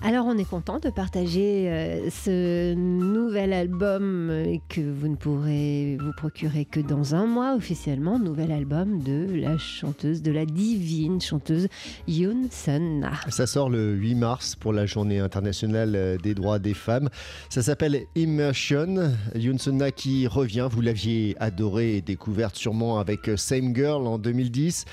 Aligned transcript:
Alors 0.00 0.26
on 0.26 0.38
est 0.38 0.48
content 0.48 0.78
de 0.78 0.90
partager 0.90 1.68
euh, 1.68 2.08
ce 2.08 2.72
nouvel 2.74 3.52
album 3.52 4.30
euh, 4.30 4.56
que 4.68 4.80
vous 4.80 5.08
ne 5.08 5.16
pourrez 5.16 5.96
vous 6.00 6.12
procurer 6.12 6.64
que 6.64 6.78
dans 6.78 7.16
un 7.16 7.26
mois 7.26 7.56
officiellement, 7.56 8.20
nouvel 8.20 8.52
album 8.52 9.02
de 9.02 9.26
la 9.34 9.58
chanteuse, 9.58 10.22
de 10.22 10.30
la 10.30 10.46
divine 10.46 11.20
chanteuse 11.20 11.66
Yoon 12.06 12.46
Sun 12.48 13.00
Na. 13.00 13.10
Ça 13.28 13.48
sort 13.48 13.70
le 13.70 13.94
8 13.94 14.14
mars 14.14 14.54
pour 14.54 14.72
la 14.72 14.86
journée 14.86 15.18
internationale 15.18 15.96
euh, 15.96 16.16
des 16.16 16.34
droits 16.34 16.60
des 16.60 16.74
femmes. 16.74 17.08
Ça 17.50 17.62
s'appelle 17.62 18.04
Immersion. 18.14 19.12
Yoon 19.34 19.58
Sun 19.58 19.78
Na 19.78 19.90
qui 19.90 20.28
revient, 20.28 20.68
vous 20.70 20.80
l'aviez 20.80 21.34
adoré 21.40 21.96
et 21.96 22.02
découverte 22.02 22.54
sûrement 22.54 23.00
avec 23.00 23.28
Same 23.36 23.74
Girl 23.74 24.06
en 24.06 24.18
2010. 24.18 24.84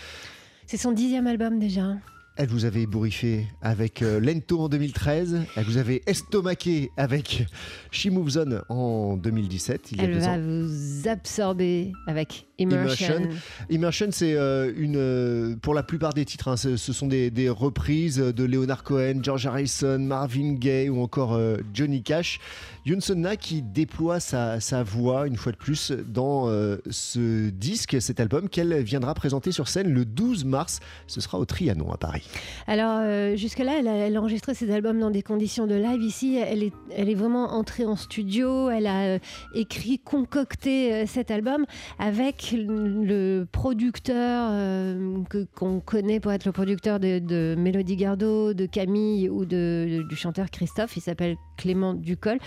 C'est 0.65 0.77
son 0.77 0.93
dixième 0.93 1.27
album 1.27 1.59
déjà. 1.59 1.93
Elle 2.37 2.49
vous 2.49 2.65
avait 2.65 2.81
ébouriffé 2.81 3.47
avec 3.61 4.01
euh, 4.01 4.19
Lento 4.19 4.59
en 4.59 4.67
2013. 4.67 5.43
Elle 5.55 5.63
vous 5.63 5.77
avait 5.77 6.01
estomaqué 6.05 6.91
avec 6.97 7.45
She 7.91 8.07
Moves 8.07 8.37
On 8.67 9.13
en 9.13 9.15
2017. 9.15 9.93
Il 9.93 9.97
y 9.99 10.01
a 10.01 10.03
Elle 10.03 10.19
va 10.19 10.37
vous 10.37 11.07
absorber 11.07 11.93
avec 12.07 12.45
Immersion. 12.57 13.29
Immersion, 13.69 14.07
c'est 14.11 14.33
euh, 14.33 14.73
une, 14.75 14.97
euh, 14.97 15.55
pour 15.61 15.73
la 15.73 15.83
plupart 15.83 16.13
des 16.13 16.25
titres, 16.25 16.49
hein, 16.49 16.57
ce, 16.57 16.75
sont 16.75 17.07
des, 17.07 17.49
reprises 17.49 18.17
de 18.17 18.43
Leonard 18.43 18.83
Cohen, 18.83 19.19
George 19.21 19.45
Harrison, 19.45 19.99
Marvin 19.99 20.53
Gaye 20.53 20.89
ou 20.89 21.01
encore 21.01 21.39
Johnny 21.73 22.03
Cash. 22.03 22.39
Yoon 22.85 22.99
Na 23.15 23.35
qui 23.37 23.61
déploie 23.61 24.19
sa, 24.19 24.59
voix 24.83 25.27
une 25.27 25.37
fois 25.37 25.51
de 25.51 25.57
plus 25.57 25.91
dans 25.91 26.49
ce 26.89 27.49
disque, 27.49 28.01
cet 28.01 28.19
album 28.19 28.49
qu'elle 28.49 28.81
viendra 28.83 29.13
présenter 29.13 29.51
sur 29.51 29.67
scène 29.67 29.91
le 29.91 30.05
12 30.05 30.43
mars. 30.45 30.79
Ce 31.07 31.21
sera 31.21 31.39
au 31.39 31.45
Trianon 31.45 31.91
à 31.91 31.97
Paris. 31.97 32.24
Alors 32.67 33.35
jusque-là, 33.35 33.79
elle 33.79 34.15
a, 34.15 34.19
enregistré 34.19 34.53
ses 34.53 34.71
albums 34.71 34.99
dans 34.99 35.11
des 35.11 35.21
conditions 35.21 35.67
de 35.67 35.75
live. 35.75 36.01
Ici, 36.01 36.37
elle 36.37 36.63
est, 36.63 37.15
vraiment 37.15 37.53
entrée 37.53 37.85
en 37.85 37.95
studio. 37.95 38.69
Elle 38.69 38.87
a 38.87 39.19
écrit, 39.53 39.99
concocté 39.99 41.05
cet 41.05 41.31
album 41.31 41.65
avec 41.99 42.53
le 42.57 43.45
producteur 43.51 44.49
euh, 44.51 45.23
qu'on 45.55 45.79
connaît 45.79 46.19
pour 46.19 46.31
être 46.31 46.45
le 46.45 46.51
producteur 46.51 46.99
de, 46.99 47.19
de 47.19 47.55
Mélodie 47.57 47.95
Gardot, 47.95 48.53
de 48.53 48.65
Camille 48.65 49.29
ou 49.29 49.45
de, 49.45 50.05
du 50.09 50.15
chanteur 50.15 50.49
Christophe. 50.49 50.97
Il 50.97 51.01
s'appelle 51.01 51.35
Clément 51.57 51.93
Ducol. 51.93 52.37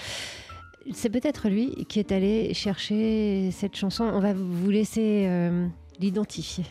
C'est 0.92 1.10
peut-être 1.10 1.48
lui 1.48 1.84
qui 1.88 1.98
est 1.98 2.12
allé 2.12 2.54
chercher 2.54 3.50
cette 3.52 3.76
chanson. 3.76 4.04
On 4.04 4.20
va 4.20 4.32
vous 4.32 4.70
laisser 4.70 5.24
euh, 5.26 5.66
l'identifier. 6.00 6.64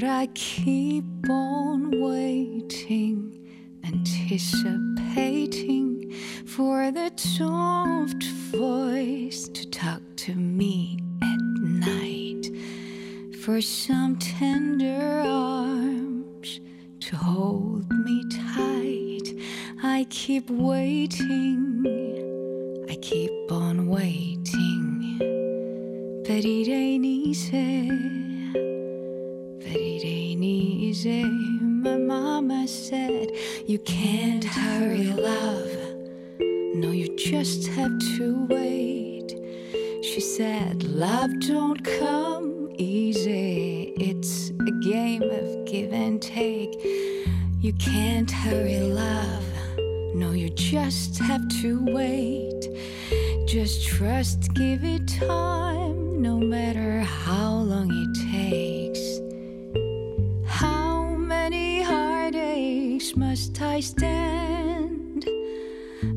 But 0.00 0.08
I 0.08 0.28
keep 0.32 1.04
on 1.28 2.00
waiting, 2.00 3.36
anticipating 3.84 6.14
for 6.46 6.90
the 6.90 7.12
soft 7.16 8.24
voice 8.50 9.48
to 9.48 9.68
talk 9.68 10.00
to 10.16 10.34
me 10.34 11.00
at 11.22 11.38
night, 11.60 12.48
for 13.44 13.60
some 13.60 14.16
tender 14.16 15.20
arms 15.20 16.60
to 17.00 17.16
hold 17.16 17.92
me 17.92 18.24
tight. 18.30 19.34
I 19.82 20.06
keep 20.08 20.48
waiting, 20.48 21.84
I 22.88 22.96
keep 23.02 23.52
on 23.52 23.86
waiting, 23.86 25.18
but 26.26 26.46
it 26.46 26.68
ain't 26.70 27.04
easy 27.04 28.29
easy. 30.90 31.22
My 31.22 31.96
mama 31.96 32.66
said, 32.66 33.30
You 33.64 33.78
can't 33.78 34.42
hurry 34.42 35.12
love. 35.12 35.70
No, 36.74 36.90
you 36.90 37.16
just 37.16 37.68
have 37.68 37.96
to 38.16 38.46
wait. 38.50 39.28
She 40.02 40.20
said, 40.20 40.82
Love 40.82 41.30
don't 41.46 41.80
come 41.84 42.70
easy. 42.76 43.94
It's 43.98 44.50
a 44.50 44.72
game 44.82 45.22
of 45.22 45.64
give 45.64 45.92
and 45.92 46.20
take. 46.20 46.74
You 47.60 47.72
can't 47.74 48.30
hurry 48.30 48.80
love. 48.80 49.44
No, 50.16 50.32
you 50.32 50.50
just 50.50 51.20
have 51.20 51.46
to 51.60 51.84
wait. 51.84 52.62
Just 53.46 53.86
trust, 53.86 54.52
give 54.54 54.82
it 54.82 55.06
time, 55.06 56.20
no 56.20 56.36
matter 56.36 56.98
how 56.98 57.52
long 57.58 57.88
it 57.92 58.14
takes. 58.18 58.29
I 63.80 63.82
stand 63.82 65.24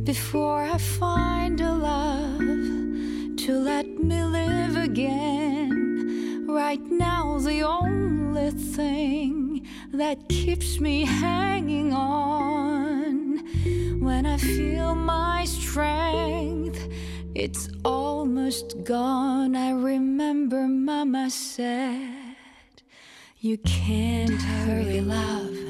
before 0.04 0.64
I 0.64 0.78
find 0.78 1.62
a 1.62 1.72
love 1.72 3.38
to 3.38 3.58
let 3.58 3.88
me 3.88 4.22
live 4.22 4.76
again? 4.76 6.46
Right 6.46 6.86
now, 6.92 7.40
the 7.40 7.64
only 7.64 8.52
thing 8.52 9.66
that 9.94 10.28
keeps 10.28 10.82
me 10.82 11.06
hanging 11.06 11.94
on 11.94 13.38
when 14.02 14.26
I 14.26 14.36
feel 14.36 14.94
my 14.94 15.46
strength. 15.46 16.86
It's 17.34 17.70
almost 17.86 18.84
gone. 18.84 19.56
I 19.56 19.72
remember 19.72 20.68
Mama 20.68 21.30
said, 21.30 22.82
You 23.40 23.58
can't 23.60 24.42
hurry 24.42 25.00
love 25.00 25.63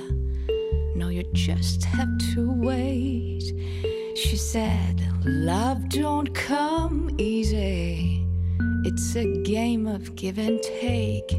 just 1.34 1.84
have 1.86 2.18
to 2.34 2.52
wait. 2.52 3.44
She 4.16 4.38
said, 4.38 5.02
Love 5.26 5.90
don't 5.90 6.34
come 6.34 7.10
easy. 7.18 8.26
It's 8.86 9.16
a 9.16 9.42
game 9.44 9.88
of 9.88 10.16
give 10.16 10.38
and 10.38 10.62
take. 10.62 11.36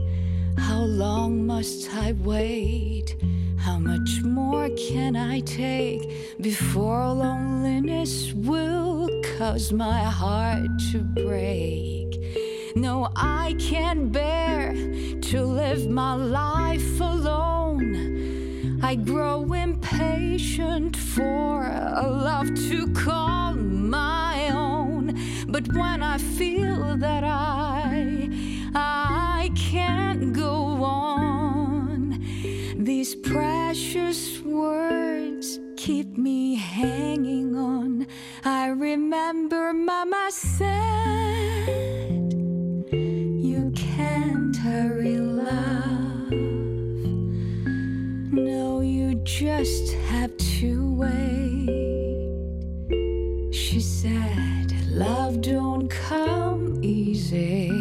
How 0.59 0.81
long 0.81 1.47
must 1.47 1.94
I 1.94 2.12
wait? 2.12 3.16
How 3.59 3.78
much 3.78 4.22
more 4.22 4.69
can 4.71 5.16
I 5.16 5.41
take 5.41 6.41
before 6.41 7.06
loneliness 7.12 8.32
will 8.32 9.09
cause 9.38 9.72
my 9.72 10.00
heart 10.00 10.69
to 10.93 10.99
break? 10.99 12.20
No, 12.76 13.08
I 13.14 13.55
can't 13.61 14.11
bear 14.11 14.75
to 14.75 15.44
live 15.44 15.88
my 15.88 16.14
life 16.14 17.00
alone. 17.00 17.24
I 18.84 18.96
grow 18.96 19.50
impatient 19.54 20.94
for 20.94 21.64
a 21.64 22.06
love 22.06 22.54
to 22.69 22.86
call 22.92 23.54
my 23.54 24.50
own. 24.50 25.19
But 25.48 25.66
when 25.75 26.02
I 26.02 26.19
feel 26.19 26.94
that 26.98 27.25
I, 27.25 28.28
I 28.75 29.50
can't 29.56 30.34
go 30.34 30.84
on, 30.84 32.22
these 32.76 33.14
precious 33.14 34.42
words 34.42 35.58
keep 35.78 36.19
me 36.19 36.54
hanging 36.56 37.56
on. 37.56 38.06
I 38.44 38.66
remember 38.66 39.72
Mama 39.72 40.28
just 49.64 49.94
have 50.11 50.37
to 50.37 50.94
wait. 50.94 51.70
She 53.50 53.81
said, 53.81 54.75
Love 54.90 55.40
don't 55.40 55.88
come 55.88 56.78
easy. 56.82 57.74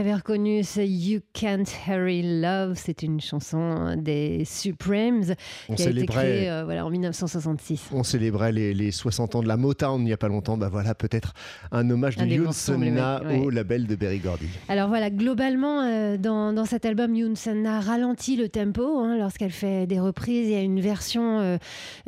L'avez 0.00 0.14
reconnu 0.14 0.62
C'est 0.62 0.88
You 0.88 1.20
Can't 1.34 1.64
Hurry 1.86 2.40
Love. 2.40 2.72
C'est 2.76 3.02
une 3.02 3.20
chanson 3.20 3.96
des 3.98 4.46
Supremes 4.46 5.34
On 5.68 5.74
qui 5.74 5.82
a 5.82 5.90
été 5.90 6.06
créée 6.06 6.50
euh, 6.50 6.64
voilà, 6.64 6.86
en 6.86 6.90
1966. 6.90 7.90
On 7.92 8.02
célébrait 8.02 8.50
les, 8.50 8.72
les 8.72 8.92
60 8.92 9.34
ans 9.34 9.42
de 9.42 9.48
la 9.48 9.58
Motown 9.58 10.00
il 10.00 10.04
n'y 10.04 10.14
a 10.14 10.16
pas 10.16 10.28
longtemps. 10.28 10.56
Bah 10.56 10.70
voilà, 10.72 10.94
peut-être 10.94 11.34
un 11.70 11.90
hommage 11.90 12.16
de 12.16 12.22
Un 12.22 12.38
morceaux 12.38 12.72
Sonna 12.72 13.18
emblématiques, 13.18 13.46
au 13.46 13.50
label 13.50 13.86
de 13.86 13.94
Berry 13.94 14.20
Gordy. 14.20 14.48
Alors 14.70 14.88
voilà, 14.88 15.10
globalement, 15.10 15.82
euh, 15.82 16.16
dans, 16.16 16.54
dans 16.54 16.64
cet 16.64 16.86
album, 16.86 17.14
Yoon 17.14 17.34
Sun-na 17.34 17.80
ralentit 17.80 18.36
le 18.36 18.48
tempo 18.48 19.00
hein, 19.00 19.18
lorsqu'elle 19.18 19.50
fait 19.50 19.86
des 19.86 20.00
reprises. 20.00 20.46
Il 20.48 20.52
y 20.52 20.56
a 20.56 20.62
une 20.62 20.80
version 20.80 21.58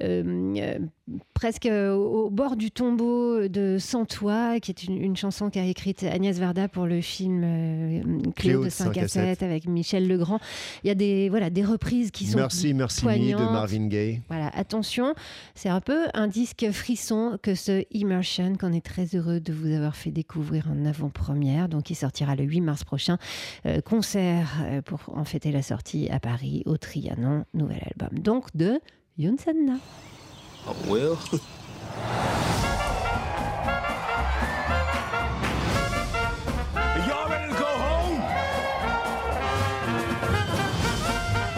euh, 0.00 0.78
presque 1.34 1.68
au, 1.70 2.26
au 2.26 2.30
bord 2.30 2.56
du 2.56 2.70
tombeau 2.70 3.48
de 3.48 3.76
Sans 3.78 4.04
Toi, 4.04 4.60
qui 4.60 4.70
est 4.70 4.84
une, 4.84 4.96
une 4.96 5.16
chanson 5.16 5.50
qu'a 5.50 5.64
écrite 5.64 6.04
Agnès 6.04 6.38
Varda 6.38 6.68
pour 6.68 6.86
le 6.86 7.00
film 7.00 7.42
euh, 7.44 8.02
Cléo, 8.36 8.64
de 8.64 8.70
5 8.70 8.96
à 8.98 9.08
7 9.08 9.42
avec 9.42 9.66
Michel 9.66 10.06
Legrand. 10.06 10.38
Il 10.84 10.88
y 10.88 10.90
a 10.90 10.94
des, 10.94 11.28
voilà, 11.28 11.50
des 11.50 11.64
reprises 11.64 12.10
qui 12.10 12.26
sont 12.26 12.38
Merci, 12.38 12.74
merci 12.74 13.04
Me 13.04 13.32
de. 13.32 13.42
Marvin 13.42 13.86
Gaye. 13.86 14.20
Voilà, 14.28 14.48
attention, 14.54 15.14
c'est 15.54 15.68
un 15.68 15.80
peu 15.80 16.06
un 16.14 16.28
disque 16.28 16.70
frisson 16.70 17.38
que 17.42 17.54
ce 17.54 17.84
Immersion 17.90 18.56
qu'on 18.56 18.72
est 18.72 18.84
très 18.84 19.06
heureux 19.14 19.40
de 19.40 19.52
vous 19.52 19.72
avoir 19.72 19.96
fait 19.96 20.10
découvrir 20.10 20.68
en 20.70 20.84
avant-première. 20.84 21.68
Donc, 21.68 21.90
il 21.90 21.94
sortira 21.94 22.36
le 22.36 22.44
8 22.44 22.60
mars 22.60 22.84
prochain. 22.84 23.18
Euh, 23.66 23.80
concert 23.80 24.48
euh, 24.62 24.82
pour 24.82 25.00
en 25.14 25.24
fêter 25.24 25.52
la 25.52 25.62
sortie 25.62 26.08
à 26.10 26.20
Paris, 26.20 26.62
au 26.66 26.76
Trianon, 26.76 27.44
nouvel 27.54 27.82
album. 27.90 28.18
Donc, 28.18 28.54
de 28.54 28.80
Yoon. 29.18 29.36
Oh, 30.64 30.76
well. 30.86 31.18
Y'all 37.06 37.28
ready 37.28 37.52
to 37.52 37.58
go 37.58 37.66
home? 37.66 38.22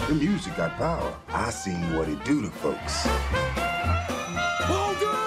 The 0.08 0.14
music 0.14 0.56
got 0.56 0.76
power. 0.78 1.14
I 1.28 1.50
seen 1.50 1.94
what 1.94 2.08
it 2.08 2.24
do 2.24 2.40
to 2.42 2.48
folks. 2.48 3.06
Hold 4.64 4.98
good! 4.98 5.18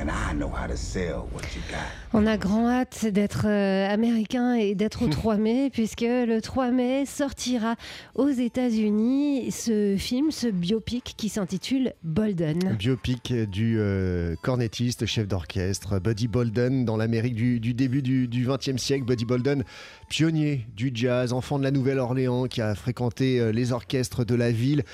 And 0.00 0.10
I 0.10 0.25
know 0.34 0.48
how 0.48 0.66
to 0.66 0.76
sell 0.76 1.26
what 1.32 1.42
you 1.54 1.62
got. 1.70 1.86
On 2.12 2.26
a 2.26 2.36
grand 2.36 2.68
hâte 2.68 3.06
d'être 3.06 3.46
euh, 3.46 3.88
américain 3.88 4.54
et 4.54 4.74
d'être 4.74 5.02
au 5.02 5.08
3 5.08 5.36
mai, 5.36 5.70
puisque 5.70 6.02
le 6.02 6.40
3 6.40 6.70
mai 6.70 7.04
sortira 7.06 7.76
aux 8.14 8.30
États-Unis 8.30 9.50
ce 9.50 9.96
film, 9.98 10.30
ce 10.30 10.46
biopic 10.46 11.14
qui 11.16 11.28
s'intitule 11.28 11.92
Bolden. 12.02 12.76
Biopic 12.78 13.32
du 13.32 13.76
euh, 13.78 14.34
cornettiste, 14.42 15.06
chef 15.06 15.28
d'orchestre 15.28 15.98
Buddy 15.98 16.28
Bolden 16.28 16.84
dans 16.84 16.96
l'Amérique 16.96 17.34
du, 17.34 17.60
du 17.60 17.74
début 17.74 18.02
du 18.02 18.46
XXe 18.46 18.80
siècle. 18.80 19.04
Buddy 19.04 19.24
Bolden, 19.24 19.64
pionnier 20.08 20.66
du 20.76 20.90
jazz, 20.94 21.32
enfant 21.32 21.58
de 21.58 21.64
la 21.64 21.70
Nouvelle-Orléans, 21.70 22.46
qui 22.46 22.60
a 22.62 22.74
fréquenté 22.74 23.40
euh, 23.40 23.52
les 23.52 23.72
orchestres 23.72 24.24
de 24.24 24.34
la 24.34 24.50
ville 24.50 24.84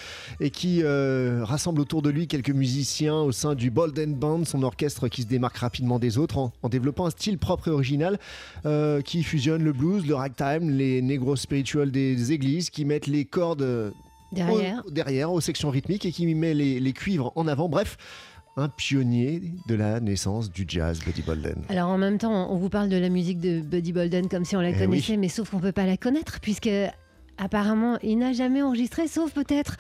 et 0.41 0.51
qui 0.51 0.83
euh, 0.83 1.41
rassemble 1.45 1.81
autour 1.81 2.03
de 2.03 2.11
lui 2.11 2.27
quelques 2.27 2.51
musiciens 2.51 3.17
au 3.17 3.33
sein 3.33 3.55
du 3.55 3.71
Bolden 3.71 4.15
Band, 4.15 4.45
son 4.45 4.63
orchestre 4.63 5.09
qui 5.09 5.22
se 5.23 5.27
démarque 5.27 5.57
rapidement 5.59 5.99
des 5.99 6.19
autres 6.19 6.39
en, 6.39 6.53
en 6.63 6.69
développant 6.69 7.07
un 7.07 7.11
style 7.11 7.39
propre 7.39 7.69
et 7.69 7.71
original 7.71 8.19
euh, 8.67 9.01
qui 9.01 9.23
fusionne 9.23 9.63
le 9.65 9.73
blues, 9.73 10.07
le 10.07 10.15
ragtime, 10.15 10.71
les 10.71 11.03
negro 11.03 11.37
spirituals 11.37 11.91
des 11.91 12.33
églises, 12.33 12.71
qui 12.71 12.85
mettent 12.85 13.07
les 13.07 13.25
cordes 13.25 13.63
euh, 13.63 13.91
Derrière, 14.33 14.83
au- 14.87 14.91
derrière, 14.91 15.33
aux 15.33 15.41
sections 15.43 15.69
rythmiques 15.71 16.07
et 16.07 16.13
qui 16.13 16.27
met 16.35 16.55
les, 16.55 16.81
les 16.81 16.93
cuivres 16.95 17.33
en 17.37 17.47
avant. 17.47 17.69
Bref, 17.69 17.97
un 18.57 18.69
pionnier 18.69 19.43
de 19.67 19.75
la 19.75 20.01
naissance 20.01 20.51
du 20.51 20.65
jazz, 20.69 21.01
Buddy 21.05 21.23
Bolden. 21.23 21.63
Alors 21.69 21.89
en 21.89 21.99
même 21.99 22.19
temps, 22.19 22.51
on 22.53 22.57
vous 22.57 22.69
parle 22.69 22.89
de 22.89 22.97
la 22.97 23.09
musique 23.09 23.41
de 23.41 23.61
Buddy 23.61 23.93
Bolden 23.93 24.29
comme 24.29 24.45
si 24.45 24.57
on 24.57 24.61
la 24.61 24.71
Eh 24.71 24.75
connaissait, 24.79 25.13
oui. 25.13 25.19
mais 25.19 25.29
sauf 25.29 25.51
qu'on 25.51 25.59
peut 25.61 25.73
pas 25.73 25.87
la 25.87 25.97
connaître 25.97 26.39
puisque 26.41 26.69
apparemment 27.39 27.99
il 28.03 28.19
n'a 28.19 28.33
jamais 28.33 28.63
enregistré, 28.63 29.09
sauf 29.09 29.33
peut-être 29.33 29.77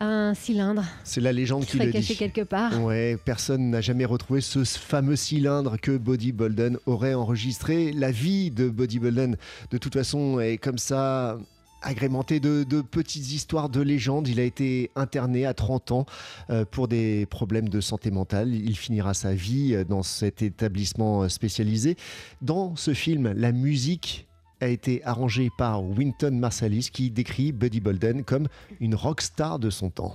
un 0.00 0.34
cylindre 0.34 0.84
C'est 1.04 1.20
la 1.20 1.32
légende 1.32 1.64
qui 1.64 1.78
qui 1.78 1.84
le 1.84 1.92
caché 1.92 2.14
dit. 2.14 2.18
quelque 2.18 2.42
part. 2.42 2.82
Ouais, 2.82 3.16
personne 3.24 3.70
n'a 3.70 3.80
jamais 3.80 4.04
retrouvé 4.04 4.40
ce 4.40 4.64
fameux 4.64 5.16
cylindre 5.16 5.76
que 5.80 5.96
Buddy 5.96 6.32
Bolden 6.32 6.78
aurait 6.86 7.14
enregistré. 7.14 7.92
La 7.92 8.10
vie 8.10 8.50
de 8.50 8.68
Buddy 8.68 8.98
Bolden, 8.98 9.36
de 9.70 9.78
toute 9.78 9.94
façon, 9.94 10.40
est 10.40 10.58
comme 10.58 10.78
ça 10.78 11.38
agrémentée 11.82 12.40
de, 12.40 12.64
de 12.64 12.80
petites 12.80 13.32
histoires 13.32 13.68
de 13.68 13.80
légendes. 13.80 14.28
Il 14.28 14.40
a 14.40 14.44
été 14.44 14.90
interné 14.96 15.46
à 15.46 15.54
30 15.54 15.92
ans 15.92 16.06
euh, 16.50 16.64
pour 16.64 16.88
des 16.88 17.26
problèmes 17.26 17.68
de 17.68 17.80
santé 17.80 18.10
mentale. 18.10 18.54
Il 18.54 18.76
finira 18.76 19.14
sa 19.14 19.34
vie 19.34 19.74
euh, 19.74 19.84
dans 19.84 20.02
cet 20.02 20.42
établissement 20.42 21.22
euh, 21.24 21.28
spécialisé. 21.28 21.96
Dans 22.40 22.76
ce 22.76 22.94
film, 22.94 23.32
la 23.32 23.52
musique 23.52 24.28
a 24.62 24.68
été 24.68 25.04
arrangée 25.04 25.50
par 25.58 25.84
Winton 25.84 26.30
Marsalis 26.32 26.90
qui 26.92 27.10
décrit 27.10 27.52
Buddy 27.52 27.80
Bolden 27.80 28.24
comme 28.24 28.48
une 28.80 28.94
rockstar 28.94 29.58
de 29.58 29.70
son 29.70 29.90
temps. 29.90 30.14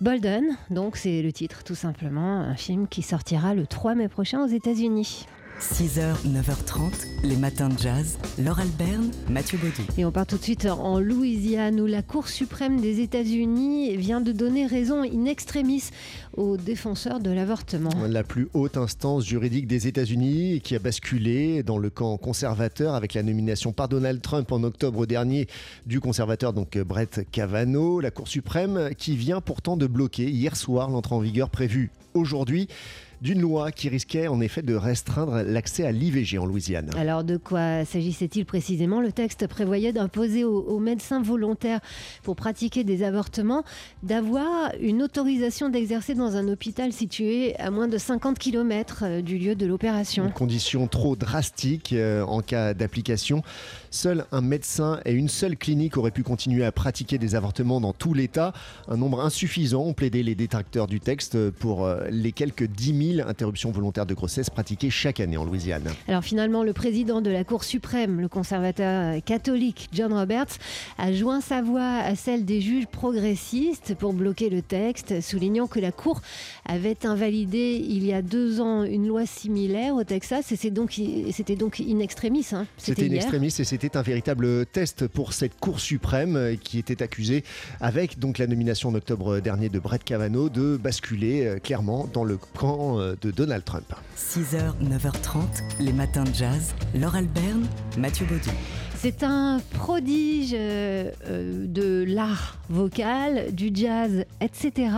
Bolden, 0.00 0.44
donc 0.70 0.96
c'est 0.96 1.22
le 1.22 1.32
titre 1.32 1.62
tout 1.64 1.74
simplement, 1.74 2.40
un 2.40 2.56
film 2.56 2.88
qui 2.88 3.02
sortira 3.02 3.54
le 3.54 3.66
3 3.66 3.94
mai 3.94 4.08
prochain 4.08 4.42
aux 4.42 4.48
États-Unis. 4.48 5.26
6h, 5.60 6.26
9h30, 6.26 7.06
les 7.22 7.36
matins 7.36 7.68
de 7.68 7.78
jazz. 7.78 8.18
Laure 8.38 8.58
Alberne, 8.58 9.10
Mathieu 9.30 9.56
Baudou. 9.56 9.88
Et 9.96 10.04
on 10.04 10.10
part 10.10 10.26
tout 10.26 10.36
de 10.36 10.42
suite 10.42 10.66
en 10.66 10.98
Louisiane 10.98 11.80
où 11.80 11.86
la 11.86 12.02
Cour 12.02 12.28
suprême 12.28 12.80
des 12.80 13.00
États-Unis 13.00 13.96
vient 13.96 14.20
de 14.20 14.32
donner 14.32 14.66
raison 14.66 15.02
in 15.02 15.26
extremis 15.26 15.90
aux 16.36 16.56
défenseurs 16.56 17.20
de 17.20 17.30
l'avortement. 17.30 17.90
La 18.08 18.24
plus 18.24 18.48
haute 18.52 18.76
instance 18.76 19.24
juridique 19.24 19.68
des 19.68 19.86
États-Unis 19.86 20.60
qui 20.60 20.74
a 20.74 20.80
basculé 20.80 21.62
dans 21.62 21.78
le 21.78 21.88
camp 21.88 22.16
conservateur 22.16 22.94
avec 22.94 23.14
la 23.14 23.22
nomination 23.22 23.72
par 23.72 23.88
Donald 23.88 24.20
Trump 24.20 24.50
en 24.50 24.62
octobre 24.64 25.06
dernier 25.06 25.46
du 25.86 26.00
conservateur 26.00 26.52
donc 26.52 26.76
Brett 26.78 27.26
Kavanaugh. 27.30 28.00
La 28.00 28.10
Cour 28.10 28.26
suprême 28.26 28.90
qui 28.98 29.16
vient 29.16 29.40
pourtant 29.40 29.76
de 29.76 29.86
bloquer 29.86 30.28
hier 30.28 30.56
soir 30.56 30.90
l'entrée 30.90 31.14
en 31.14 31.20
vigueur 31.20 31.48
prévue 31.48 31.90
aujourd'hui 32.14 32.68
d'une 33.20 33.40
loi 33.40 33.72
qui 33.72 33.88
risquait 33.88 34.28
en 34.28 34.40
effet 34.40 34.62
de 34.62 34.74
restreindre 34.74 35.42
l'accès 35.42 35.84
à 35.84 35.92
l'IVG 35.92 36.38
en 36.38 36.46
Louisiane. 36.46 36.90
Alors 36.96 37.24
de 37.24 37.36
quoi 37.36 37.84
s'agissait-il 37.84 38.44
précisément? 38.44 39.00
Le 39.00 39.12
texte 39.12 39.46
prévoyait 39.46 39.92
d'imposer 39.92 40.44
aux, 40.44 40.60
aux 40.60 40.78
médecins 40.78 41.22
volontaires 41.22 41.80
pour 42.22 42.36
pratiquer 42.36 42.84
des 42.84 43.02
avortements 43.02 43.64
d'avoir 44.02 44.72
une 44.80 45.02
autorisation 45.02 45.68
d'exercer 45.68 46.14
dans 46.14 46.36
un 46.36 46.48
hôpital 46.48 46.92
situé 46.92 47.56
à 47.58 47.70
moins 47.70 47.88
de 47.88 47.98
50 47.98 48.38
km 48.38 49.20
du 49.20 49.38
lieu 49.38 49.54
de 49.54 49.66
l'opération. 49.66 50.24
Une 50.24 50.32
condition 50.32 50.86
trop 50.86 51.16
drastique 51.16 51.92
euh, 51.92 52.22
en 52.22 52.40
cas 52.40 52.74
d'application. 52.74 53.42
Seul 53.90 54.26
un 54.32 54.40
médecin 54.40 55.00
et 55.04 55.12
une 55.12 55.28
seule 55.28 55.56
clinique 55.56 55.96
auraient 55.96 56.10
pu 56.10 56.22
continuer 56.22 56.64
à 56.64 56.72
pratiquer 56.72 57.18
des 57.18 57.34
avortements 57.34 57.80
dans 57.80 57.92
tout 57.92 58.14
l'État. 58.14 58.52
Un 58.88 58.96
nombre 58.96 59.20
insuffisant 59.20 59.82
ont 59.82 59.92
plaidé 59.92 60.22
les 60.22 60.34
détracteurs 60.34 60.86
du 60.86 61.00
texte 61.00 61.50
pour 61.50 61.84
euh, 61.84 62.06
les 62.10 62.32
quelques 62.32 62.64
10 62.64 63.13
000 63.13 63.13
interruptions 63.20 63.70
volontaires 63.70 64.06
de 64.06 64.14
grossesse 64.14 64.50
pratiquées 64.50 64.90
chaque 64.90 65.20
année 65.20 65.36
en 65.36 65.44
Louisiane. 65.44 65.84
Alors 66.08 66.22
finalement, 66.24 66.62
le 66.62 66.72
président 66.72 67.20
de 67.20 67.30
la 67.30 67.44
Cour 67.44 67.64
suprême, 67.64 68.20
le 68.20 68.28
conservateur 68.28 69.16
euh, 69.16 69.20
catholique 69.20 69.88
John 69.92 70.12
Roberts, 70.12 70.58
a 70.98 71.12
joint 71.12 71.40
sa 71.40 71.62
voix 71.62 71.98
à 71.98 72.14
celle 72.14 72.44
des 72.44 72.60
juges 72.60 72.86
progressistes 72.86 73.94
pour 73.94 74.12
bloquer 74.12 74.50
le 74.50 74.62
texte, 74.62 75.20
soulignant 75.20 75.66
que 75.66 75.80
la 75.80 75.92
Cour 75.92 76.20
avait 76.66 77.06
invalidé 77.06 77.84
il 77.88 78.04
y 78.04 78.12
a 78.12 78.22
deux 78.22 78.60
ans 78.60 78.82
une 78.84 79.06
loi 79.06 79.26
similaire 79.26 79.94
au 79.94 80.04
Texas 80.04 80.52
et 80.52 80.56
c'est 80.56 80.70
donc, 80.70 81.00
c'était 81.32 81.56
donc 81.56 81.80
in 81.80 81.98
extremis. 82.00 82.46
hein. 82.52 82.66
C'était 82.76 83.06
hier. 83.06 83.16
extrémiste 83.16 83.60
et 83.60 83.64
c'était 83.64 83.96
un 83.96 84.02
véritable 84.02 84.66
test 84.66 85.06
pour 85.06 85.32
cette 85.32 85.58
Cour 85.58 85.80
suprême 85.80 86.36
euh, 86.36 86.56
qui 86.56 86.78
était 86.78 87.02
accusée, 87.02 87.44
avec 87.80 88.18
donc 88.18 88.38
la 88.38 88.46
nomination 88.46 88.88
en 88.88 88.94
octobre 88.94 89.40
dernier 89.40 89.68
de 89.68 89.78
Brett 89.78 90.04
Kavanaugh, 90.04 90.48
de 90.48 90.76
basculer 90.76 91.46
euh, 91.46 91.58
clairement 91.58 92.08
dans 92.12 92.24
le 92.24 92.36
camp 92.36 92.93
euh, 92.98 93.16
de 93.20 93.30
Donald 93.30 93.64
Trump. 93.64 93.84
6h, 94.16 94.74
9h30, 94.82 95.42
les 95.80 95.92
matins 95.92 96.24
de 96.24 96.34
jazz. 96.34 96.74
Laure 96.94 97.16
Alberne, 97.16 97.66
Mathieu 97.98 98.26
Baudou. 98.26 98.50
C'est 99.04 99.22
un 99.22 99.60
prodige 99.74 100.54
euh, 100.54 101.10
euh, 101.28 101.66
de 101.68 102.06
l'art 102.08 102.56
vocal, 102.70 103.52
du 103.52 103.70
jazz, 103.74 104.24
etc., 104.40 104.88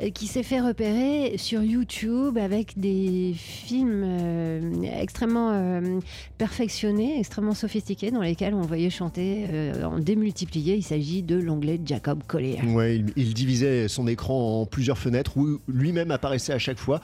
euh, 0.00 0.10
qui 0.10 0.26
s'est 0.26 0.42
fait 0.42 0.60
repérer 0.60 1.34
sur 1.38 1.62
YouTube 1.62 2.38
avec 2.38 2.80
des 2.80 3.32
films 3.36 4.04
extrêmement 4.82 5.80
perfectionnés, 6.38 7.20
extrêmement 7.20 7.54
sophistiqués, 7.54 8.10
dans 8.10 8.22
lesquels 8.22 8.54
on 8.54 8.62
voyait 8.62 8.90
chanter 8.90 9.46
en 9.84 10.00
démultiplié. 10.00 10.74
Il 10.74 10.82
s'agit 10.82 11.22
de 11.22 11.36
l'anglais 11.36 11.80
Jacob 11.84 12.24
Collier. 12.26 12.58
Ouais, 12.66 12.96
il, 12.96 13.12
il 13.14 13.32
divisait 13.32 13.86
son 13.86 14.08
écran 14.08 14.62
en 14.62 14.66
plusieurs 14.66 14.98
fenêtres 14.98 15.36
où 15.36 15.60
lui-même 15.68 16.10
apparaissait 16.10 16.52
à 16.52 16.58
chaque 16.58 16.78
fois, 16.78 17.00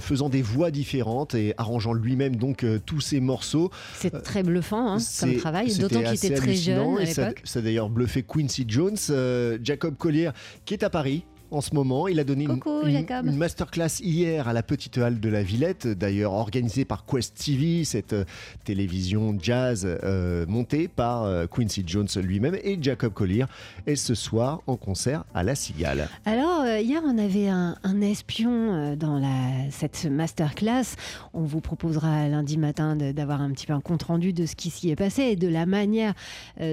faisant 0.00 0.28
des 0.28 0.42
voix 0.42 0.72
différentes 0.72 1.36
et 1.36 1.54
arrangeant 1.56 1.92
lui-même 1.92 2.34
donc 2.34 2.66
tous 2.84 3.00
ses 3.00 3.20
morceaux. 3.20 3.70
C'est 3.94 4.22
très 4.24 4.42
bluffant 4.42 4.94
hein, 4.94 4.98
comme 5.20 5.36
travail, 5.36 5.72
d'autant 5.78 5.99
qu'il 6.02 6.12
assez 6.12 6.26
était 6.28 6.36
très 6.36 6.54
jeune 6.54 6.98
à 6.98 7.02
et 7.02 7.06
ça 7.06 7.28
a 7.28 7.60
d'ailleurs 7.60 7.90
bluffé 7.90 8.22
Quincy 8.22 8.64
Jones, 8.66 8.96
euh, 9.10 9.58
Jacob 9.62 9.96
Collier, 9.96 10.30
qui 10.64 10.74
est 10.74 10.82
à 10.82 10.90
Paris. 10.90 11.24
En 11.52 11.60
ce 11.60 11.74
moment, 11.74 12.06
il 12.06 12.20
a 12.20 12.24
donné 12.24 12.44
une, 12.44 12.60
Coucou, 12.60 12.86
une- 12.86 12.92
Jacob. 12.92 13.26
une 13.26 13.36
masterclass 13.36 13.98
hier 14.00 14.46
à 14.46 14.52
la 14.52 14.62
Petite 14.62 14.98
Halle 14.98 15.18
de 15.18 15.28
la 15.28 15.42
Villette, 15.42 15.88
d'ailleurs 15.88 16.32
organisée 16.32 16.84
par 16.84 17.04
Quest 17.04 17.34
TV, 17.44 17.82
cette 17.84 18.12
euh, 18.12 18.24
télévision 18.64 19.36
jazz 19.42 19.84
euh, 20.04 20.46
montée 20.46 20.86
par 20.86 21.24
euh, 21.24 21.46
Quincy 21.48 21.82
Jones 21.84 22.06
lui-même 22.22 22.54
et 22.62 22.78
Jacob 22.80 23.12
Collier. 23.12 23.46
Et 23.88 23.96
ce 23.96 24.14
soir, 24.14 24.60
en 24.68 24.76
concert 24.76 25.24
à 25.34 25.42
La 25.42 25.56
Cigale. 25.56 26.08
Alors, 26.24 26.64
hier, 26.66 27.02
on 27.04 27.18
avait 27.18 27.48
un, 27.48 27.74
un 27.82 28.00
espion 28.00 28.94
dans 28.94 29.18
la, 29.18 29.70
cette 29.72 30.04
masterclass. 30.04 30.94
On 31.34 31.42
vous 31.42 31.60
proposera 31.60 32.28
lundi 32.28 32.58
matin 32.58 32.94
d'avoir 32.94 33.40
un 33.40 33.50
petit 33.50 33.66
peu 33.66 33.72
un 33.72 33.80
compte-rendu 33.80 34.32
de 34.32 34.46
ce 34.46 34.54
qui 34.54 34.70
s'y 34.70 34.90
est 34.90 34.96
passé 34.96 35.22
et 35.22 35.36
de 35.36 35.48
la 35.48 35.66
manière 35.66 36.14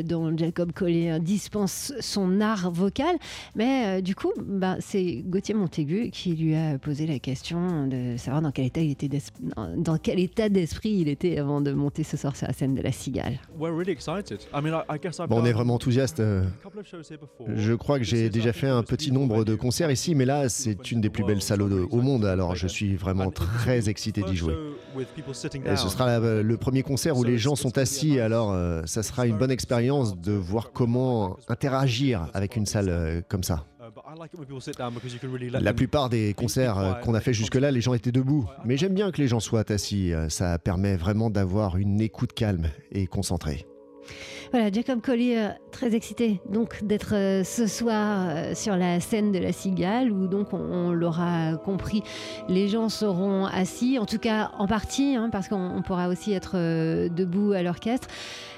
dont 0.04 0.38
Jacob 0.38 0.72
Collier 0.72 1.18
dispense 1.20 1.94
son 2.00 2.42
art 2.42 2.70
vocal. 2.72 3.16
Mais 3.56 4.02
du 4.04 4.14
coup, 4.14 4.32
bah, 4.38 4.67
c'est 4.80 5.24
Gauthier 5.26 5.54
Montaigu 5.56 6.10
qui 6.12 6.36
lui 6.36 6.56
a 6.56 6.78
posé 6.78 7.08
la 7.08 7.20
question 7.20 7.88
de 7.88 8.18
savoir 8.18 8.42
dans 8.42 8.52
quel 8.52 8.66
état, 8.66 8.82
il 8.82 8.92
était 8.92 9.10
dans- 9.78 9.98
quel 9.98 10.20
état 10.20 10.50
d'esprit 10.50 10.90
il 11.00 11.08
était 11.08 11.38
avant 11.38 11.62
de 11.62 11.72
monter 11.72 12.04
ce 12.04 12.18
soir 12.18 12.36
sur 12.36 12.48
la 12.48 12.54
scène 12.54 12.76
de 12.76 12.82
la 12.82 12.92
Cigale. 12.92 13.40
We're 13.58 13.74
really 13.76 13.92
excited. 13.92 14.40
I 14.54 14.62
mean, 14.62 14.74
I, 14.74 14.96
I 14.96 15.00
guess 15.02 15.20
I've 15.20 15.28
Bon, 15.30 15.42
on 15.42 15.46
est 15.46 15.52
vraiment 15.54 15.76
enthousiaste. 15.76 16.20
euh. 16.20 16.44
Je 17.56 17.74
crois 17.74 17.98
que 18.00 18.06
j'ai 18.06 18.30
déjà 18.30 18.54
fait 18.54 18.68
un 18.68 18.84
petit 18.84 19.12
nombre 19.12 19.44
de 19.44 19.56
concerts 19.56 19.92
ici, 19.92 20.16
mais 20.16 20.26
là, 20.26 20.50
c'est 20.50 20.92
une 20.92 21.02
des 21.02 21.10
plus 21.10 21.24
belles 21.24 21.42
salles 21.42 21.62
au, 21.62 22.02
monde, 22.02 22.26
alors 22.26 22.56
je 22.56 22.68
suis 22.68 22.96
vraiment 22.96 23.32
très 23.32 23.90
excité 23.90 24.22
d'y 24.24 24.36
jouer. 24.36 24.54
Et 25.66 25.76
ce 25.76 25.90
sera 25.90 26.20
la- 26.20 26.42
le 26.42 26.58
premier 26.58 26.84
concert 26.84 27.18
où 27.18 27.24
les 27.24 27.38
gens 27.38 27.56
sont 27.56 27.78
assis, 27.78 28.20
alors 28.20 28.52
euh, 28.52 28.82
ça 28.86 29.04
sera 29.04 29.28
une 29.28 29.38
bonne 29.38 29.52
expérience 29.52 30.18
de 30.20 30.32
voir 30.32 30.72
comment 30.72 31.38
interagir 31.48 32.30
avec 32.34 32.56
une 32.56 32.66
salle 32.66 32.90
euh, 32.90 33.22
comme 33.28 33.44
ça. 33.44 33.66
La 35.60 35.74
plupart 35.74 36.10
des 36.10 36.34
concerts 36.34 36.78
euh, 36.78 36.94
qu'on 36.96 37.14
a 37.14 37.20
fait 37.20 37.34
jusque-là, 37.34 37.72
les 37.72 37.82
gens 37.82 37.94
étaient 37.94 38.12
debout. 38.12 38.46
Mais 38.66 38.78
j'aime 38.78 38.94
bien 38.94 39.12
que 39.12 39.22
les 39.22 39.28
gens 39.28 39.40
soient 39.40 39.72
assis, 39.72 40.14
euh, 40.14 40.30
ça 40.30 40.58
permet 40.60 40.96
vraiment 40.96 41.30
d'avoir 41.30 41.78
une 41.78 42.02
écoute 42.02 42.34
calme 42.34 42.70
et 42.92 43.08
concentrée. 43.08 43.66
Voilà, 44.52 44.72
Jacob 44.72 45.02
Collier, 45.02 45.50
très 45.72 45.94
excité 45.96 46.40
donc 46.50 46.84
d'être 46.84 47.14
euh, 47.14 47.44
ce 47.44 47.68
soir 47.68 48.28
euh, 48.30 48.56
sur 48.56 48.76
la 48.76 49.00
scène 49.00 49.32
de 49.32 49.40
la 49.40 49.52
Cigale, 49.52 50.12
où 50.12 50.28
donc 50.28 50.54
on, 50.54 50.92
l'aura 50.92 51.58
compris, 51.58 52.02
les 52.48 52.68
gens 52.68 52.90
seront 52.90 53.46
assis, 53.46 54.00
en 54.00 54.06
tout 54.06 54.20
cas 54.20 54.52
en 54.58 54.68
partie, 54.68 55.16
hein, 55.16 55.30
parce 55.32 55.48
qu'on 55.48 55.72
on 55.76 55.82
pourra 55.82 56.08
aussi 56.08 56.34
être 56.34 56.54
euh, 56.56 57.10
debout 57.10 57.52
à 57.52 57.62
l'orchestre. 57.62 58.08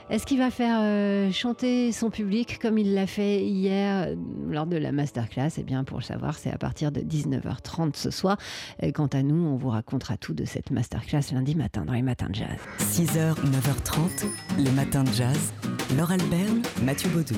Est-ce 0.09 0.25
qu'il 0.25 0.39
va 0.39 0.49
faire 0.49 0.79
euh, 0.81 1.31
chanter 1.31 1.91
son 1.91 2.09
public 2.09 2.57
comme 2.59 2.79
il 2.79 2.95
l'a 2.95 3.05
fait 3.05 3.43
hier 3.43 4.07
euh, 4.07 4.15
lors 4.49 4.65
de 4.65 4.75
la 4.75 4.91
masterclass? 4.91 5.51
Eh 5.59 5.63
bien, 5.63 5.83
pour 5.83 5.99
le 5.99 6.03
savoir, 6.03 6.35
c'est 6.35 6.51
à 6.51 6.57
partir 6.57 6.91
de 6.91 7.01
19h30 7.01 7.95
ce 7.95 8.09
soir. 8.09 8.37
Euh, 8.81 8.91
Quant 8.91 9.05
à 9.07 9.21
nous, 9.21 9.45
on 9.45 9.55
vous 9.55 9.69
racontera 9.69 10.17
tout 10.17 10.33
de 10.33 10.45
cette 10.45 10.71
masterclass 10.71 11.31
lundi 11.31 11.53
matin 11.53 11.85
dans 11.85 11.93
les 11.93 12.01
matins 12.01 12.29
de 12.29 12.35
jazz. 12.35 12.57
6h, 12.79 13.35
9h30, 13.35 14.25
les 14.57 14.71
matins 14.71 15.03
de 15.03 15.11
jazz. 15.11 15.53
Laure 15.95 16.11
Alberne, 16.11 16.61
Mathieu 16.83 17.09
Baudou. 17.09 17.35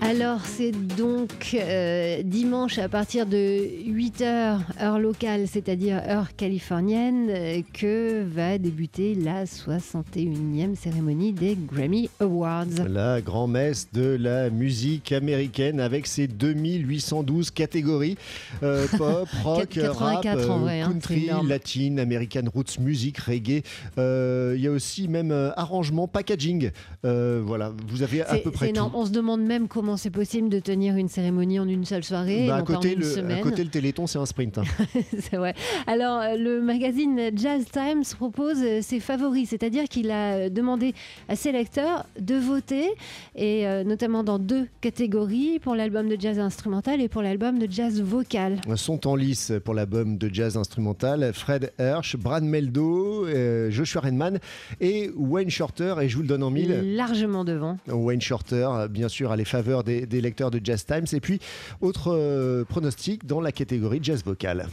Alors, 0.00 0.46
c'est 0.46 0.70
donc 0.70 1.54
euh, 1.54 2.22
dimanche 2.22 2.78
à 2.78 2.88
partir 2.88 3.26
de 3.26 3.36
8h, 3.36 4.58
heure 4.80 4.98
locale, 5.00 5.46
c'est-à-dire 5.48 6.00
heure 6.08 6.36
californienne, 6.36 7.26
euh, 7.28 7.60
que 7.74 8.22
va 8.22 8.58
débuter 8.58 9.16
la 9.16 9.44
61e 9.44 10.76
cérémonie 10.76 11.32
des 11.32 11.56
Grammy 11.56 12.08
Awards. 12.20 12.66
La 12.88 13.20
grand-messe 13.20 13.88
de 13.92 14.16
la 14.18 14.50
musique 14.50 15.10
américaine 15.10 15.80
avec 15.80 16.06
ses 16.06 16.28
2812 16.28 17.50
catégories 17.50 18.16
euh, 18.62 18.86
pop, 18.96 19.28
rock, 19.42 19.68
84 19.68 20.48
rap, 20.48 20.60
vrai, 20.60 20.80
hein, 20.80 20.92
country, 20.92 21.28
latine, 21.44 21.98
American 21.98 22.44
roots 22.54 22.78
music, 22.80 23.18
reggae. 23.18 23.62
Euh, 23.98 24.54
Il 24.56 24.62
y 24.62 24.68
a 24.68 24.70
aussi 24.70 25.08
même 25.08 25.32
arrangement, 25.56 26.06
packaging. 26.06 26.70
Voilà, 27.02 27.72
vous 27.88 28.02
avez 28.02 28.22
à 28.22 28.36
peu 28.36 28.52
près 28.52 28.66
tout. 28.66 28.74
énorme. 28.74 28.92
On 28.94 29.04
se 29.04 29.10
demande 29.10 29.42
même 29.42 29.66
comment 29.66 29.87
c'est 29.96 30.10
possible 30.10 30.48
de 30.48 30.58
tenir 30.60 30.96
une 30.96 31.08
cérémonie 31.08 31.58
en 31.60 31.68
une 31.68 31.84
seule 31.84 32.04
soirée, 32.04 32.44
et 32.44 32.48
Bah, 32.48 32.56
à, 32.56 32.62
pas 32.62 32.72
en 32.72 32.76
côté, 32.76 32.92
une 32.94 33.00
le, 33.00 33.30
à 33.34 33.40
côté, 33.40 33.64
le 33.64 33.70
Téléthon, 33.70 34.06
c'est 34.06 34.18
un 34.18 34.26
sprint. 34.26 34.58
hein. 34.58 34.62
C'est 35.18 35.36
vrai. 35.36 35.54
Alors, 35.86 36.20
euh, 36.20 36.36
le 36.36 36.60
magazine 36.60 37.30
Jazz 37.34 37.64
Times 37.72 38.02
propose 38.18 38.58
euh, 38.62 38.80
ses 38.82 39.00
favoris, 39.00 39.48
c'est-à-dire 39.50 39.84
qu'il 39.84 40.10
a 40.10 40.34
euh, 40.34 40.48
demandé 40.50 40.94
à 41.28 41.36
ses 41.36 41.52
lecteurs 41.52 42.04
de 42.20 42.34
voter, 42.36 42.88
et 43.34 43.66
euh, 43.66 43.84
notamment 43.84 44.24
dans 44.24 44.38
deux 44.38 44.66
catégories, 44.80 45.58
pour 45.60 45.74
l'album 45.74 46.08
de 46.08 46.16
jazz 46.20 46.38
instrumental 46.38 47.00
et 47.00 47.08
pour 47.08 47.22
l'album 47.22 47.58
de 47.58 47.70
jazz 47.70 48.00
vocal. 48.02 48.60
sont 48.76 49.06
en 49.06 49.14
lice 49.16 49.52
pour 49.64 49.74
l'album 49.74 50.18
de 50.18 50.28
jazz 50.32 50.56
instrumental 50.56 51.32
Fred 51.34 51.72
Hirsch, 51.78 52.16
Brad 52.16 52.42
Meldo, 52.44 53.26
euh, 53.26 53.70
Joshua 53.70 54.00
Redman 54.02 54.38
et 54.80 55.10
Wayne 55.16 55.50
Shorter. 55.50 55.94
Et 56.02 56.08
je 56.08 56.16
vous 56.16 56.22
le 56.22 56.28
donne 56.28 56.42
en 56.42 56.50
mille. 56.50 56.94
Largement 56.96 57.44
devant. 57.44 57.78
Wayne 57.88 58.20
Shorter, 58.20 58.68
bien 58.90 59.08
sûr, 59.08 59.30
à 59.30 59.36
les 59.36 59.44
faveurs 59.44 59.77
des, 59.84 60.06
lecteurs 60.20 60.50
de 60.50 60.60
Jazz 60.62 60.84
Times. 60.84 61.06
Et 61.12 61.20
puis, 61.20 61.40
autre 61.80 62.12
euh, 62.12 62.64
pronostic 62.64 63.26
dans 63.26 63.40
la 63.40 63.52
catégorie 63.52 64.00
jazz 64.02 64.24
vocal. 64.24 64.68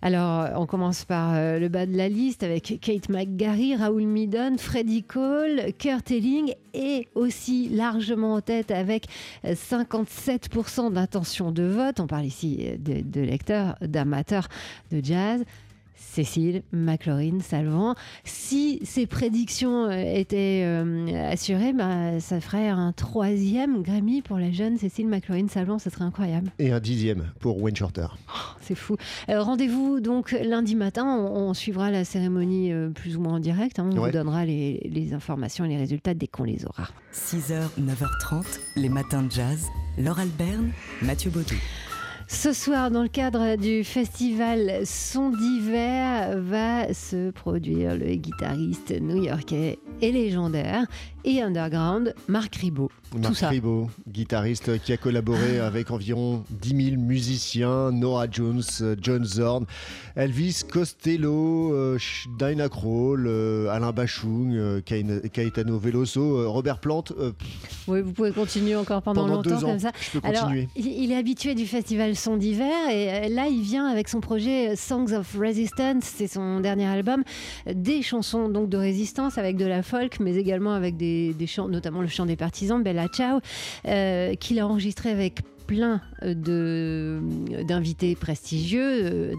Alors, 0.00 0.42
euh, 0.42 0.50
on 0.54 0.66
commence 0.66 1.04
par 1.04 1.34
euh, 1.34 1.58
le 1.58 1.68
bas 1.68 1.84
de 1.84 1.96
la 1.96 2.08
liste 2.08 2.44
avec 2.44 2.78
Kate 2.80 3.08
McGarry, 3.08 3.74
Raoul 3.74 4.04
Midon, 4.04 4.56
Freddie 4.56 5.02
Cole, 5.02 5.72
Kurt 5.76 6.12
Elling 6.12 6.54
et 6.72 7.08
aussi 7.16 7.68
largement 7.68 8.34
en 8.34 8.40
tête 8.40 8.70
avec 8.70 9.06
euh, 9.44 9.54
57% 9.54 10.92
d'intention 10.92 11.50
de 11.50 11.64
vote. 11.64 11.98
On 11.98 12.06
parle 12.06 12.26
ici 12.26 12.58
euh, 12.60 12.76
de 12.78 13.20
lecteurs, 13.20 13.74
d'amateurs 13.80 14.46
de 14.92 15.04
jazz. 15.04 15.44
Cécile 16.00 16.62
McLaurin 16.72 17.40
Salvant. 17.40 17.94
Si 18.24 18.78
ces 18.84 19.06
prédictions 19.06 19.86
euh, 19.86 20.14
étaient 20.14 20.62
euh, 20.64 21.30
assurées, 21.32 21.72
bah, 21.72 22.20
ça 22.20 22.40
ferait 22.40 22.68
un 22.68 22.92
troisième 22.92 23.82
Grammy 23.82 24.22
pour 24.22 24.38
la 24.38 24.52
jeune 24.52 24.78
Cécile 24.78 25.08
McLaurin 25.08 25.48
Salvant. 25.48 25.78
Ce 25.78 25.90
serait 25.90 26.04
incroyable. 26.04 26.50
Et 26.58 26.72
un 26.72 26.80
dixième 26.80 27.32
pour 27.40 27.60
Wayne 27.60 27.74
Shorter. 27.76 28.06
C'est 28.60 28.74
fou. 28.76 28.96
Euh, 29.28 29.42
Rendez-vous 29.42 30.00
donc 30.00 30.30
lundi 30.32 30.76
matin. 30.76 31.04
On, 31.06 31.48
on 31.48 31.54
suivra 31.54 31.90
la 31.90 32.04
cérémonie 32.04 32.72
euh, 32.72 32.90
plus 32.90 33.16
ou 33.16 33.20
moins 33.20 33.34
en 33.34 33.40
direct. 33.40 33.78
hein. 33.78 33.90
On 33.92 33.98
Ouais. 33.98 34.06
vous 34.10 34.12
donnera 34.12 34.44
les, 34.44 34.88
les 34.92 35.12
informations 35.14 35.64
et 35.64 35.68
les 35.68 35.76
résultats 35.76 36.14
dès 36.14 36.28
qu'on 36.28 36.44
les 36.44 36.64
aura. 36.64 36.88
6h, 37.12 37.68
9h30, 37.80 38.44
les 38.76 38.88
matins 38.88 39.22
de 39.24 39.30
jazz. 39.32 39.66
Laure 39.98 40.20
Alberne, 40.20 40.70
Mathieu 41.02 41.30
Baudou. 41.30 41.56
Ce 42.30 42.52
soir, 42.52 42.90
dans 42.90 43.02
le 43.02 43.08
cadre 43.08 43.56
du 43.56 43.84
festival 43.84 44.82
Son 44.84 45.30
d'hiver, 45.30 46.38
va 46.38 46.92
se 46.92 47.30
produire 47.30 47.96
le 47.96 48.14
guitariste 48.16 48.90
new-yorkais 49.00 49.78
et 50.02 50.12
légendaire 50.12 50.84
et 51.24 51.42
underground 51.42 52.14
Marc 52.28 52.56
Ribot. 52.56 52.90
Marc. 53.18 53.38
Ribot, 53.40 53.88
guitariste 54.06 54.78
qui 54.82 54.92
a 54.92 54.96
collaboré 54.98 55.58
avec 55.58 55.90
environ 55.90 56.44
10 56.50 56.90
000 56.90 57.00
musiciens, 57.00 57.90
Nora 57.90 58.26
Jones, 58.30 58.62
John 59.00 59.24
Zorn, 59.24 59.64
Elvis 60.14 60.62
Costello, 60.70 61.72
euh, 61.72 61.98
Dinah 62.38 62.68
Kroll, 62.68 63.26
euh, 63.26 63.70
Alain 63.70 63.92
Bachung, 63.92 64.54
euh, 64.54 64.80
Caetano 64.82 65.78
Veloso, 65.78 66.50
Robert 66.52 66.78
Plante. 66.80 67.12
Oui, 67.88 68.02
vous 68.02 68.12
pouvez 68.12 68.32
continuer 68.32 68.76
encore 68.76 69.02
pendant, 69.02 69.22
pendant 69.22 69.34
longtemps 69.36 69.50
deux 69.50 69.64
ans, 69.64 69.68
comme 69.70 69.78
ça. 69.78 69.92
je 70.00 70.18
peux 70.18 70.26
Alors, 70.26 70.42
continuer. 70.42 70.68
il, 70.76 70.86
il 70.86 71.12
est 71.12 71.16
habitué 71.16 71.54
du 71.54 71.66
festival 71.66 72.14
Son 72.18 72.36
d'hiver 72.36 72.90
et 72.90 73.10
euh, 73.10 73.28
là, 73.28 73.46
il 73.46 73.62
vient 73.62 73.86
avec 73.86 74.08
son 74.08 74.20
projet 74.20 74.70
euh, 74.70 74.76
Songs 74.76 75.12
of 75.12 75.36
Resistance, 75.38 76.02
c'est 76.02 76.26
son 76.26 76.58
dernier 76.58 76.86
album, 76.86 77.22
des 77.72 78.02
chansons 78.02 78.48
donc 78.48 78.68
de 78.68 78.76
résistance 78.76 79.38
avec 79.38 79.56
de 79.56 79.64
la 79.64 79.84
folk, 79.84 80.18
mais 80.18 80.34
également 80.34 80.72
avec 80.72 80.96
des, 80.96 81.34
chants, 81.46 81.68
notamment 81.68 82.00
le 82.00 82.08
chant 82.08 82.26
des 82.26 82.34
partisans, 82.34 82.82
Bella 82.82 83.06
Ciao, 83.06 83.38
euh, 83.86 84.34
qu'il 84.34 84.58
a 84.58 84.66
enregistré 84.66 85.10
avec 85.10 85.42
plein 85.68 86.00
d'invités 86.22 88.16
prestigieux. 88.16 89.32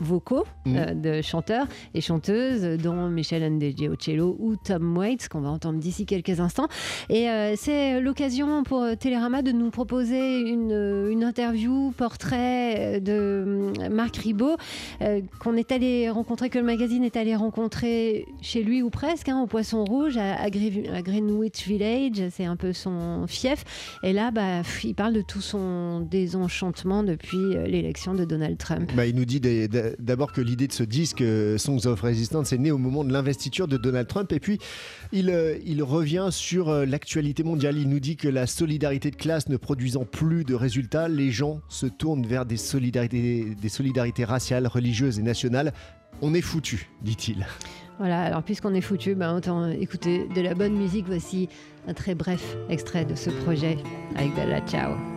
Vocaux 0.00 0.44
Mhm. 0.66 0.76
euh, 0.76 0.94
de 1.18 1.22
chanteurs 1.22 1.66
et 1.94 2.00
chanteuses, 2.00 2.78
dont 2.82 3.08
Michel 3.08 3.42
Ndegeocello 3.54 4.36
ou 4.38 4.56
Tom 4.56 4.96
Waits, 4.96 5.28
qu'on 5.28 5.40
va 5.40 5.50
entendre 5.50 5.78
d'ici 5.78 6.06
quelques 6.06 6.40
instants. 6.40 6.68
Et 7.10 7.28
euh, 7.28 7.54
c'est 7.56 8.00
l'occasion 8.00 8.62
pour 8.64 8.82
euh, 8.82 8.94
Télérama 8.94 9.42
de 9.42 9.52
nous 9.52 9.70
proposer 9.70 10.40
une, 10.40 11.08
une 11.10 11.22
interview, 11.24 11.92
portrait 11.96 13.00
de 13.00 13.12
euh, 13.12 13.88
Marc 13.90 14.16
Ribot, 14.16 14.56
euh, 15.02 15.20
qu'on 15.40 15.56
est 15.56 15.72
allé 15.72 16.08
rencontrer, 16.10 16.48
que 16.50 16.58
le 16.58 16.64
magazine 16.64 17.04
est 17.04 17.16
allé 17.16 17.34
rencontrer 17.36 18.26
chez 18.40 18.62
lui 18.62 18.82
ou 18.82 18.90
presque, 18.90 19.28
hein, 19.28 19.40
au 19.42 19.46
Poisson 19.46 19.84
Rouge, 19.84 20.16
à, 20.16 20.34
à 20.40 20.48
Gre- 20.48 20.90
à 20.92 21.02
Greenwich 21.02 21.66
Village, 21.66 22.28
c'est 22.30 22.44
un 22.44 22.56
peu 22.56 22.72
son 22.72 23.26
fief. 23.26 23.64
Et 24.02 24.12
là, 24.12 24.30
bah, 24.30 24.62
il 24.82 24.94
parle 24.94 25.12
de 25.14 25.22
tout 25.22 25.40
son 25.40 26.00
désenchantement 26.00 27.02
depuis 27.02 27.54
l'élection 27.66 28.14
de 28.14 28.24
Donald 28.24 28.58
Trump. 28.58 28.90
Bah, 28.96 29.06
il 29.06 29.14
nous 29.16 29.24
dit 29.24 29.40
des- 29.40 29.68
d'a- 29.90 29.96
d'abord 29.98 30.32
que 30.32 30.40
l'idée 30.40 30.66
de 30.66 30.72
ce 30.72 30.82
disque 30.82 31.20
euh, 31.20 31.58
Songs 31.58 31.86
of 31.86 32.00
Resistance 32.00 32.52
est 32.52 32.58
née 32.58 32.70
au 32.70 32.78
moment 32.78 33.04
de 33.04 33.12
l'investiture 33.12 33.68
de 33.68 33.76
Donald 33.76 34.06
Trump 34.06 34.32
et 34.32 34.40
puis 34.40 34.58
il, 35.12 35.30
euh, 35.30 35.56
revient 35.80 36.28
sur 36.30 36.68
euh, 36.68 36.86
l'actualité 36.86 37.42
mondiale. 37.42 37.76
Il 37.78 37.88
nous 37.88 38.00
dit 38.00 38.16
que 38.16 38.28
la 38.28 38.46
solidarité 38.46 39.10
de 39.10 39.16
classe 39.16 39.48
ne 39.48 39.56
produisant 39.56 40.04
plus 40.04 40.44
de 40.44 40.54
résultats, 40.54 41.08
les 41.08 41.30
gens 41.30 41.60
se 41.68 41.86
tournent 41.86 42.26
vers 42.26 42.46
des 42.46 42.56
solidarités, 42.56 43.54
des 43.60 43.68
solidarités 43.68 44.24
raciales, 44.24 44.66
religieuses 44.66 45.18
et 45.18 45.22
nationales. 45.22 45.72
On 46.22 46.32
est 46.34 46.40
foutu, 46.40 46.88
dit-il. 47.02 47.46
Voilà, 47.98 48.22
alors 48.22 48.42
puisqu'on 48.42 48.74
est 48.74 48.80
foutu, 48.80 49.14
ben 49.14 49.36
autant 49.36 49.68
écouter 49.70 50.26
de 50.34 50.40
la 50.40 50.54
bonne 50.54 50.74
musique. 50.74 51.06
Voici 51.06 51.48
un 51.86 51.94
très 51.94 52.14
bref 52.14 52.56
extrait 52.68 53.04
de 53.04 53.14
ce 53.14 53.30
projet 53.30 53.78
avec 54.16 54.34
Bella 54.34 54.60
Ciao. 54.62 55.13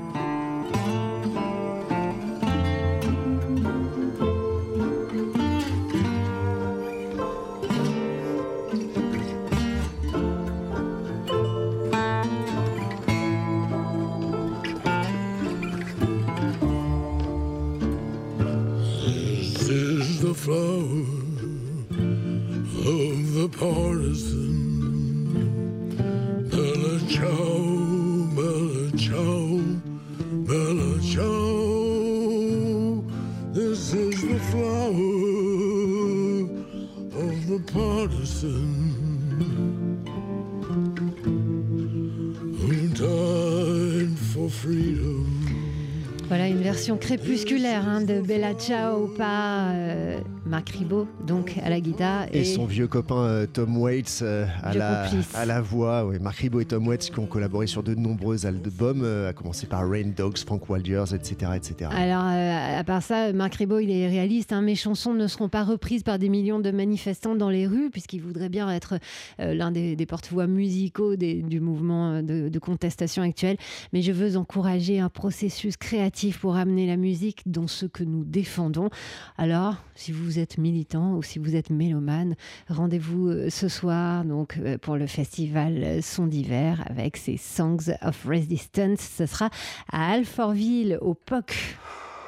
Voilà 46.28 46.48
une 46.48 46.62
version 46.62 46.98
crépusculaire 46.98 47.88
hein, 47.88 48.02
de 48.02 48.22
Bella 48.22 48.54
Ciao 48.54 49.08
par 49.08 49.70
euh, 49.72 50.20
Marc 50.48 50.70
Ribot, 50.70 51.08
donc 51.26 51.56
à 51.64 51.70
la 51.70 51.80
guitare. 51.82 52.26
Et, 52.32 52.46
son 52.46 52.66
vieux 52.66 52.88
copain 52.88 53.18
euh, 53.24 53.46
Tom 53.52 53.78
Waits 53.78 54.20
euh, 54.22 54.46
à, 54.64 54.74
la, 54.74 55.06
à 55.34 55.46
la 55.46 55.62
voix. 55.62 56.06
Ouais, 56.06 56.20
Mark 56.20 56.38
Ribot 56.38 56.62
et 56.62 56.66
Tom 56.66 56.88
Waits 56.88 57.10
qui 57.12 57.20
ont 57.20 57.26
collaboré 57.26 57.68
sur 57.68 57.84
de 57.84 57.94
nombreux 57.96 58.46
albums, 58.46 59.02
euh, 59.04 59.30
à 59.30 59.34
commencer 59.34 59.68
par 59.68 59.88
Rain 59.90 60.12
Dogs, 60.16 60.38
Frank 60.38 60.70
Waldiers, 60.70 61.14
etc. 61.14 61.52
etc. 61.56 61.92
Alors, 61.94 62.24
à 62.24 62.84
part 62.84 63.04
ça, 63.04 63.34
Marc 63.34 63.56
Ribot, 63.56 63.80
il 63.80 63.92
est 63.92 64.08
réaliste. 64.08 64.54
hein. 64.54 64.62
Mes 64.62 64.76
chansons 64.76 65.14
ne 65.14 65.28
seront 65.28 65.50
pas 65.50 65.64
reprises 65.64 66.04
par 66.04 66.18
des 66.20 66.30
millions 66.30 66.60
de 66.60 66.72
manifestants 66.72 67.36
dans 67.36 67.50
les 67.50 67.68
rues, 67.68 67.90
puisqu'il 67.90 68.22
voudrait 68.22 68.50
bien 68.50 68.70
être 68.72 69.00
l'un 69.40 69.72
des, 69.72 69.96
des 69.96 70.06
porte-voix 70.06 70.48
musicaux 70.48 71.16
des- 71.16 71.42
du 71.42 71.60
mouvement 71.60 72.22
de, 72.24 72.50
de 72.50 72.60
contestation 72.60 73.22
actuel. 73.24 73.58
Mais 73.94 74.02
je 74.02 74.12
veux 74.12 74.38
encourager 74.38 75.00
un 75.00 75.10
processus 75.10 75.76
créatif 75.78 76.40
pour 76.40 76.56
amener 76.56 76.88
la 76.88 76.96
musique 76.98 77.44
dans 77.46 77.68
ce 77.68 77.86
que 77.86 78.04
nous 78.04 78.24
défendons. 78.24 78.90
Alors, 79.38 79.76
si 79.96 80.12
vous 80.12 80.37
êtes 80.40 80.58
militant 80.58 81.14
ou 81.16 81.24
si 81.24 81.40
vous 81.40 81.56
êtes 81.56 81.70
mélomane, 81.70 82.36
rendez-vous 82.70 83.30
euh, 83.30 83.50
ce 83.50 83.68
soir 83.68 84.26
donc 84.26 84.58
euh, 84.58 84.78
pour 84.78 84.96
le 84.96 85.08
festival 85.08 85.84
euh, 85.84 86.02
Son 86.02 86.28
d'hiver 86.28 86.84
avec 86.88 87.18
ses 87.18 87.38
Songs 87.38 87.92
of 88.02 88.26
Resistance. 88.26 89.00
Ce 89.00 89.26
sera 89.26 89.50
à 89.92 90.12
Alfortville, 90.12 90.98
au 91.02 91.14
POC. 91.14 91.78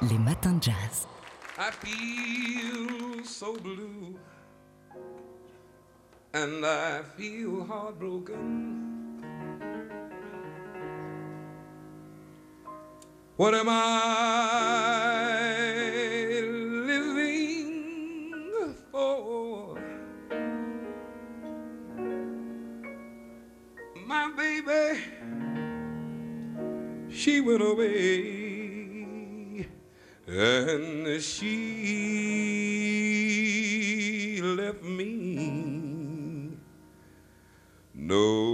Les 0.10 0.18
matins 0.18 0.54
de 0.54 0.63
jazz. 0.63 1.08
I 1.58 1.72
feel 1.72 3.25
so 3.25 3.54
blue 3.62 4.15
and 6.34 6.63
I 6.63 7.02
feel 7.17 7.65
heartbroken. 7.65 8.89
What 13.36 13.54
am 13.54 13.69
I 13.69 15.09
she 27.19 27.41
went 27.41 27.62
away 27.62 29.67
and 30.25 31.21
she 31.21 31.60
left 34.41 34.82
me. 34.82 36.55
No. 37.93 38.49